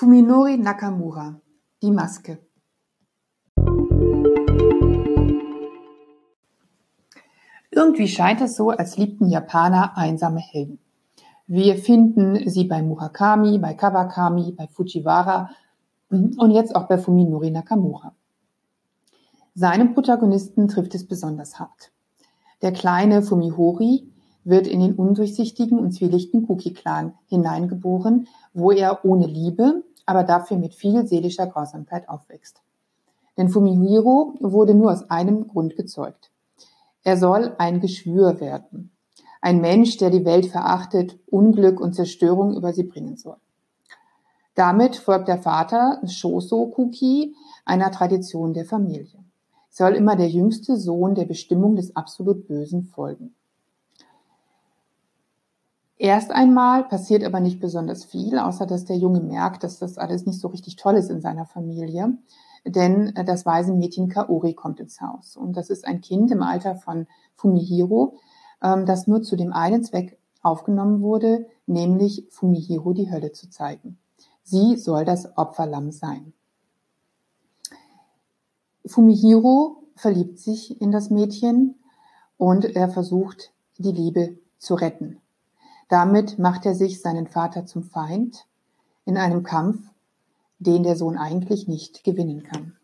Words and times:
Fuminori 0.00 0.56
Nakamura 0.56 1.42
Die 1.82 1.90
Maske 1.90 2.38
Irgendwie 7.70 8.08
scheint 8.08 8.40
es 8.40 8.56
so, 8.56 8.70
als 8.70 8.96
liebten 8.96 9.28
Japaner 9.28 9.98
einsame 9.98 10.40
Helden. 10.40 10.78
Wir 11.46 11.76
finden 11.76 12.48
sie 12.48 12.64
bei 12.64 12.82
Murakami, 12.82 13.58
bei 13.58 13.74
Kawakami, 13.74 14.52
bei 14.52 14.68
Fujiwara 14.68 15.50
und 16.08 16.50
jetzt 16.50 16.74
auch 16.74 16.88
bei 16.88 16.96
Fuminori 16.96 17.50
Nakamura. 17.50 18.14
Seinem 19.54 19.92
Protagonisten 19.92 20.68
trifft 20.68 20.94
es 20.94 21.06
besonders 21.06 21.58
hart. 21.58 21.92
Der 22.62 22.72
kleine 22.72 23.20
Fumihori 23.20 24.10
wird 24.44 24.66
in 24.66 24.80
den 24.80 24.94
undurchsichtigen 24.94 25.78
und 25.78 25.92
zwielichten 25.92 26.46
Kuki-Clan 26.46 27.12
hineingeboren, 27.26 28.28
wo 28.54 28.70
er 28.70 29.04
ohne 29.04 29.26
Liebe, 29.26 29.84
aber 30.10 30.24
dafür 30.24 30.56
mit 30.56 30.74
viel 30.74 31.06
seelischer 31.06 31.46
Grausamkeit 31.46 32.08
aufwächst. 32.08 32.60
Denn 33.36 33.48
Fumihiro 33.48 34.34
wurde 34.40 34.74
nur 34.74 34.90
aus 34.90 35.08
einem 35.08 35.46
Grund 35.46 35.76
gezeugt. 35.76 36.32
Er 37.04 37.16
soll 37.16 37.54
ein 37.58 37.78
Geschwür 37.78 38.40
werden. 38.40 38.90
Ein 39.40 39.60
Mensch, 39.60 39.98
der 39.98 40.10
die 40.10 40.24
Welt 40.24 40.46
verachtet, 40.46 41.16
Unglück 41.26 41.80
und 41.80 41.94
Zerstörung 41.94 42.56
über 42.56 42.72
sie 42.72 42.82
bringen 42.82 43.16
soll. 43.16 43.36
Damit 44.56 44.96
folgt 44.96 45.28
der 45.28 45.38
Vater 45.38 46.00
Shoso 46.08 46.66
Kuki 46.66 47.36
einer 47.64 47.92
Tradition 47.92 48.52
der 48.52 48.64
Familie. 48.64 49.24
Soll 49.68 49.94
immer 49.94 50.16
der 50.16 50.28
jüngste 50.28 50.76
Sohn 50.76 51.14
der 51.14 51.24
Bestimmung 51.24 51.76
des 51.76 51.94
absolut 51.94 52.48
Bösen 52.48 52.82
folgen. 52.82 53.36
Erst 56.00 56.30
einmal 56.30 56.84
passiert 56.84 57.22
aber 57.24 57.40
nicht 57.40 57.60
besonders 57.60 58.06
viel, 58.06 58.38
außer 58.38 58.64
dass 58.64 58.86
der 58.86 58.96
Junge 58.96 59.20
merkt, 59.20 59.62
dass 59.62 59.78
das 59.78 59.98
alles 59.98 60.24
nicht 60.24 60.40
so 60.40 60.48
richtig 60.48 60.76
toll 60.76 60.94
ist 60.94 61.10
in 61.10 61.20
seiner 61.20 61.44
Familie. 61.44 62.16
Denn 62.64 63.14
äh, 63.16 63.22
das 63.22 63.44
weise 63.44 63.74
Mädchen 63.74 64.08
Kaori 64.08 64.54
kommt 64.54 64.80
ins 64.80 65.02
Haus. 65.02 65.36
Und 65.36 65.58
das 65.58 65.68
ist 65.68 65.86
ein 65.86 66.00
Kind 66.00 66.30
im 66.30 66.42
Alter 66.42 66.74
von 66.76 67.06
Fumihiro, 67.34 68.16
ähm, 68.62 68.86
das 68.86 69.08
nur 69.08 69.20
zu 69.20 69.36
dem 69.36 69.52
einen 69.52 69.84
Zweck 69.84 70.18
aufgenommen 70.40 71.02
wurde, 71.02 71.46
nämlich 71.66 72.26
Fumihiro 72.30 72.94
die 72.94 73.12
Hölle 73.12 73.32
zu 73.32 73.50
zeigen. 73.50 73.98
Sie 74.42 74.78
soll 74.78 75.04
das 75.04 75.36
Opferlamm 75.36 75.92
sein. 75.92 76.32
Fumihiro 78.86 79.82
verliebt 79.96 80.38
sich 80.38 80.80
in 80.80 80.92
das 80.92 81.10
Mädchen 81.10 81.74
und 82.38 82.64
er 82.64 82.88
versucht, 82.88 83.52
die 83.76 83.92
Liebe 83.92 84.38
zu 84.56 84.76
retten. 84.76 85.20
Damit 85.90 86.38
macht 86.38 86.64
er 86.66 86.74
sich 86.74 87.02
seinen 87.02 87.26
Vater 87.26 87.66
zum 87.66 87.82
Feind 87.82 88.46
in 89.04 89.18
einem 89.18 89.42
Kampf, 89.42 89.80
den 90.60 90.84
der 90.84 90.94
Sohn 90.94 91.18
eigentlich 91.18 91.66
nicht 91.66 92.04
gewinnen 92.04 92.44
kann. 92.44 92.76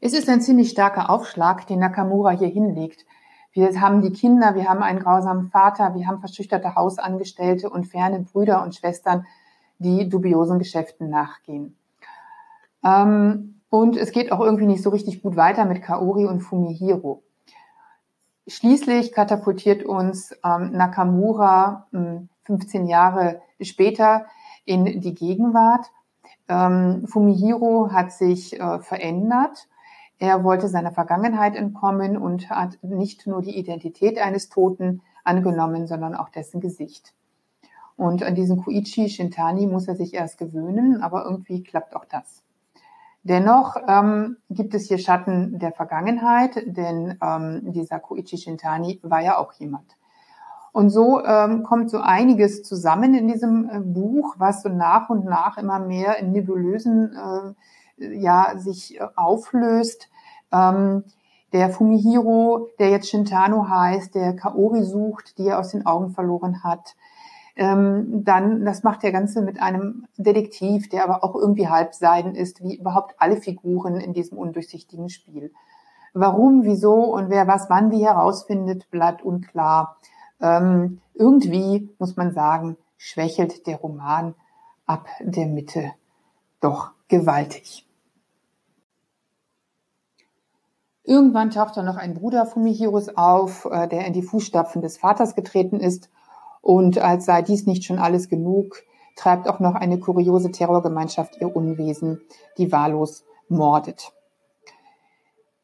Es 0.00 0.14
ist 0.14 0.30
ein 0.30 0.40
ziemlich 0.40 0.70
starker 0.70 1.10
Aufschlag, 1.10 1.66
den 1.66 1.78
Nakamura 1.78 2.30
hier 2.30 2.48
hinlegt. 2.48 3.04
Wir 3.52 3.80
haben 3.80 4.00
die 4.00 4.12
Kinder, 4.12 4.54
wir 4.54 4.66
haben 4.66 4.82
einen 4.82 4.98
grausamen 4.98 5.50
Vater, 5.50 5.94
wir 5.94 6.06
haben 6.06 6.20
verschüchterte 6.20 6.74
Hausangestellte 6.74 7.68
und 7.68 7.84
ferne 7.84 8.20
Brüder 8.20 8.62
und 8.62 8.74
Schwestern, 8.74 9.26
die 9.78 10.08
dubiosen 10.08 10.58
Geschäften 10.58 11.10
nachgehen. 11.10 11.76
Ähm, 12.82 13.60
und 13.68 13.96
es 13.98 14.12
geht 14.12 14.32
auch 14.32 14.40
irgendwie 14.40 14.66
nicht 14.66 14.82
so 14.82 14.88
richtig 14.88 15.22
gut 15.22 15.36
weiter 15.36 15.66
mit 15.66 15.82
Kaori 15.82 16.24
und 16.24 16.40
Fumihiro. 16.40 17.22
Schließlich 18.48 19.12
katapultiert 19.12 19.82
uns 19.82 20.32
ähm, 20.44 20.70
Nakamura 20.72 21.88
äh, 21.92 22.20
15 22.44 22.86
Jahre 22.86 23.42
später 23.60 24.26
in 24.64 25.00
die 25.00 25.14
Gegenwart. 25.14 25.90
Ähm, 26.48 27.06
Fumihiro 27.08 27.90
hat 27.90 28.12
sich 28.12 28.58
äh, 28.60 28.78
verändert. 28.78 29.68
Er 30.18 30.44
wollte 30.44 30.68
seiner 30.68 30.92
Vergangenheit 30.92 31.56
entkommen 31.56 32.16
und 32.16 32.48
hat 32.48 32.78
nicht 32.82 33.26
nur 33.26 33.42
die 33.42 33.58
Identität 33.58 34.18
eines 34.18 34.48
Toten 34.48 35.02
angenommen, 35.24 35.88
sondern 35.88 36.14
auch 36.14 36.28
dessen 36.28 36.60
Gesicht. 36.60 37.14
Und 37.96 38.22
an 38.22 38.34
diesen 38.34 38.62
Kuichi 38.62 39.08
Shintani 39.08 39.66
muss 39.66 39.88
er 39.88 39.96
sich 39.96 40.14
erst 40.14 40.38
gewöhnen, 40.38 41.02
aber 41.02 41.24
irgendwie 41.24 41.64
klappt 41.64 41.96
auch 41.96 42.04
das. 42.04 42.42
Dennoch 43.28 43.76
ähm, 43.88 44.36
gibt 44.50 44.72
es 44.74 44.86
hier 44.86 44.98
Schatten 44.98 45.58
der 45.58 45.72
Vergangenheit, 45.72 46.62
denn 46.64 47.18
ähm, 47.20 47.72
dieser 47.72 47.98
Koichi 47.98 48.38
Shintani 48.38 49.00
war 49.02 49.20
ja 49.20 49.38
auch 49.38 49.52
jemand. 49.54 49.96
Und 50.70 50.90
so 50.90 51.24
ähm, 51.24 51.64
kommt 51.64 51.90
so 51.90 51.98
einiges 51.98 52.62
zusammen 52.62 53.14
in 53.14 53.26
diesem 53.26 53.68
äh, 53.68 53.80
Buch, 53.80 54.36
was 54.38 54.62
so 54.62 54.68
nach 54.68 55.10
und 55.10 55.24
nach 55.24 55.58
immer 55.58 55.80
mehr 55.80 56.18
in 56.18 56.30
nebulösen, 56.30 57.16
äh, 57.98 58.14
ja, 58.14 58.52
sich 58.58 59.00
äh, 59.00 59.08
auflöst. 59.16 60.08
Ähm, 60.52 61.02
der 61.52 61.70
Fumihiro, 61.70 62.68
der 62.78 62.90
jetzt 62.90 63.10
Shintano 63.10 63.68
heißt, 63.68 64.14
der 64.14 64.36
Kaori 64.36 64.84
sucht, 64.84 65.38
die 65.38 65.48
er 65.48 65.58
aus 65.58 65.70
den 65.70 65.84
Augen 65.84 66.10
verloren 66.10 66.62
hat, 66.62 66.94
ähm, 67.56 68.22
dann, 68.24 68.66
das 68.66 68.82
macht 68.82 69.02
der 69.02 69.12
Ganze 69.12 69.40
mit 69.40 69.60
einem 69.60 70.06
Detektiv, 70.18 70.90
der 70.90 71.04
aber 71.04 71.24
auch 71.24 71.34
irgendwie 71.34 71.68
halbseiden 71.68 72.34
ist, 72.34 72.62
wie 72.62 72.76
überhaupt 72.76 73.14
alle 73.18 73.38
Figuren 73.38 73.98
in 73.98 74.12
diesem 74.12 74.36
undurchsichtigen 74.36 75.08
Spiel. 75.08 75.52
Warum, 76.12 76.64
wieso 76.64 76.94
und 76.94 77.30
wer 77.30 77.46
was 77.46 77.70
wann 77.70 77.90
wie 77.90 78.04
herausfindet, 78.04 78.90
bleibt 78.90 79.22
unklar. 79.22 79.96
Ähm, 80.40 81.00
irgendwie, 81.14 81.88
muss 81.98 82.16
man 82.16 82.32
sagen, 82.32 82.76
schwächelt 82.98 83.66
der 83.66 83.78
Roman 83.78 84.34
ab 84.84 85.08
der 85.20 85.46
Mitte 85.46 85.92
doch 86.60 86.90
gewaltig. 87.08 87.86
Irgendwann 91.04 91.50
taucht 91.50 91.76
dann 91.76 91.86
noch 91.86 91.96
ein 91.96 92.14
Bruder 92.14 92.44
Fumihiros 92.44 93.16
auf, 93.16 93.66
äh, 93.70 93.86
der 93.88 94.06
in 94.06 94.12
die 94.12 94.22
Fußstapfen 94.22 94.82
des 94.82 94.98
Vaters 94.98 95.34
getreten 95.34 95.80
ist 95.80 96.10
und 96.66 96.98
als 96.98 97.26
sei 97.26 97.42
dies 97.42 97.64
nicht 97.66 97.84
schon 97.84 98.00
alles 98.00 98.28
genug, 98.28 98.82
treibt 99.14 99.48
auch 99.48 99.60
noch 99.60 99.76
eine 99.76 100.00
kuriose 100.00 100.50
Terrorgemeinschaft 100.50 101.40
ihr 101.40 101.54
Unwesen, 101.54 102.22
die 102.58 102.72
wahllos 102.72 103.24
mordet. 103.48 104.10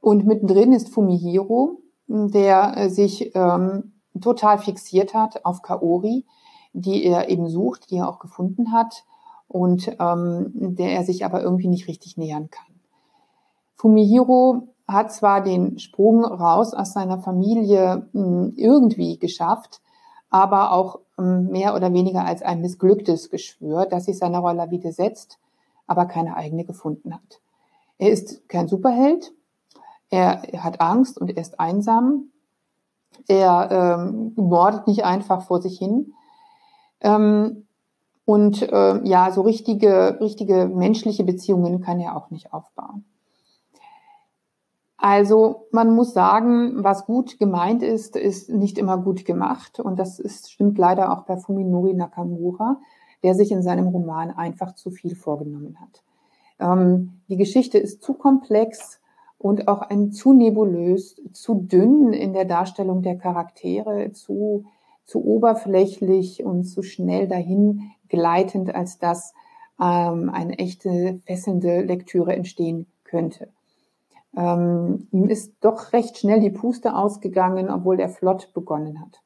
Und 0.00 0.26
mittendrin 0.26 0.72
ist 0.72 0.88
Fumihiro, 0.88 1.78
der 2.08 2.76
äh, 2.76 2.90
sich 2.90 3.30
ähm, 3.36 3.92
total 4.20 4.58
fixiert 4.58 5.14
hat 5.14 5.44
auf 5.44 5.62
Kaori, 5.62 6.26
die 6.72 7.04
er 7.04 7.28
eben 7.28 7.48
sucht, 7.48 7.92
die 7.92 7.98
er 7.98 8.08
auch 8.08 8.18
gefunden 8.18 8.72
hat 8.72 9.04
und 9.46 9.96
ähm, 10.00 10.50
der 10.74 10.90
er 10.90 11.04
sich 11.04 11.24
aber 11.24 11.42
irgendwie 11.42 11.68
nicht 11.68 11.86
richtig 11.86 12.16
nähern 12.16 12.50
kann. 12.50 12.74
Fumihiro 13.76 14.66
hat 14.88 15.12
zwar 15.12 15.44
den 15.44 15.78
Sprung 15.78 16.24
raus 16.24 16.74
aus 16.74 16.92
seiner 16.92 17.20
Familie 17.20 18.08
mh, 18.12 18.20
hm, 18.20 18.52
irgendwie 18.56 19.16
geschafft, 19.20 19.80
aber 20.30 20.72
auch 20.72 21.00
ähm, 21.18 21.48
mehr 21.48 21.74
oder 21.74 21.92
weniger 21.92 22.24
als 22.24 22.42
ein 22.42 22.60
missglücktes 22.60 23.30
Geschwür, 23.30 23.86
das 23.86 24.04
sich 24.04 24.18
seiner 24.18 24.40
Rolle 24.40 24.70
widersetzt, 24.70 25.38
aber 25.86 26.06
keine 26.06 26.36
eigene 26.36 26.64
gefunden 26.64 27.14
hat. 27.14 27.40
Er 27.98 28.10
ist 28.10 28.48
kein 28.48 28.68
Superheld, 28.68 29.32
er 30.10 30.42
hat 30.58 30.80
Angst 30.80 31.18
und 31.18 31.30
er 31.30 31.42
ist 31.42 31.58
einsam, 31.58 32.30
er 33.26 33.98
ähm, 34.00 34.32
mordet 34.36 34.86
nicht 34.86 35.04
einfach 35.04 35.42
vor 35.42 35.60
sich 35.60 35.78
hin. 35.78 36.12
Ähm, 37.00 37.66
und 38.24 38.62
äh, 38.62 39.06
ja, 39.08 39.30
so 39.30 39.40
richtige, 39.40 40.18
richtige 40.20 40.66
menschliche 40.66 41.24
Beziehungen 41.24 41.80
kann 41.80 41.98
er 41.98 42.16
auch 42.16 42.30
nicht 42.30 42.52
aufbauen. 42.52 43.04
Also 45.00 45.68
man 45.70 45.94
muss 45.94 46.12
sagen, 46.12 46.82
was 46.82 47.06
gut 47.06 47.38
gemeint 47.38 47.84
ist, 47.84 48.16
ist 48.16 48.50
nicht 48.50 48.78
immer 48.78 48.98
gut 48.98 49.24
gemacht. 49.24 49.78
Und 49.78 49.98
das 49.98 50.18
ist, 50.18 50.50
stimmt 50.50 50.76
leider 50.76 51.12
auch 51.12 51.22
bei 51.22 51.36
Fuminori 51.36 51.94
Nakamura, 51.94 52.80
der 53.22 53.34
sich 53.34 53.52
in 53.52 53.62
seinem 53.62 53.88
Roman 53.88 54.32
einfach 54.32 54.74
zu 54.74 54.90
viel 54.90 55.14
vorgenommen 55.14 55.78
hat. 55.80 56.02
Ähm, 56.58 57.20
die 57.28 57.36
Geschichte 57.36 57.78
ist 57.78 58.02
zu 58.02 58.14
komplex 58.14 59.00
und 59.38 59.68
auch 59.68 59.82
ein 59.82 60.10
zu 60.10 60.32
nebulös, 60.32 61.20
zu 61.32 61.54
dünn 61.54 62.12
in 62.12 62.32
der 62.32 62.44
Darstellung 62.44 63.02
der 63.02 63.16
Charaktere, 63.16 64.10
zu, 64.10 64.64
zu 65.04 65.24
oberflächlich 65.24 66.44
und 66.44 66.64
zu 66.64 66.82
schnell 66.82 67.28
dahin 67.28 67.92
gleitend, 68.08 68.74
als 68.74 68.98
dass 68.98 69.32
ähm, 69.80 70.28
eine 70.28 70.58
echte 70.58 71.20
fesselnde 71.24 71.82
Lektüre 71.82 72.34
entstehen 72.34 72.86
könnte. 73.04 73.48
Ähm, 74.36 75.08
ihm 75.10 75.28
ist 75.28 75.54
doch 75.60 75.92
recht 75.92 76.18
schnell 76.18 76.40
die 76.40 76.50
Puste 76.50 76.94
ausgegangen, 76.94 77.70
obwohl 77.70 77.98
er 78.00 78.08
flott 78.08 78.52
begonnen 78.54 79.00
hat. 79.00 79.20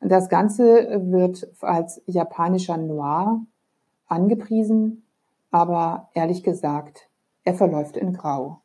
Das 0.00 0.28
Ganze 0.28 1.02
wird 1.10 1.48
als 1.60 2.00
japanischer 2.06 2.76
Noir 2.76 3.40
angepriesen, 4.06 5.04
aber 5.50 6.08
ehrlich 6.14 6.42
gesagt, 6.42 7.08
er 7.44 7.54
verläuft 7.54 7.96
in 7.96 8.12
Grau. 8.12 8.60